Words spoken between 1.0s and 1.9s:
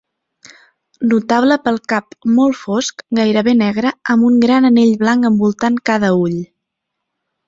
Notable pel